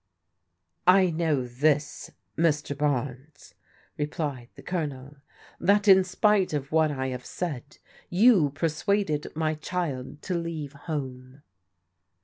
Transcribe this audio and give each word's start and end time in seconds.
"I 1.01 1.11
know 1.11 1.45
this, 1.45 2.09
Mr. 2.35 2.75
Barnes," 2.75 3.53
replied 3.99 4.49
the 4.55 4.63
Colonel," 4.63 5.17
that 5.69 5.87
in 5.87 6.03
spite 6.03 6.53
of 6.53 6.71
what 6.71 6.89
I 6.89 7.09
have 7.09 7.23
said 7.23 7.77
you 8.09 8.49
persuaded 8.55 9.27
my 9.35 9.53
child 9.53 10.23
to 10.23 10.33
leave 10.33 10.73
home. 10.73 11.43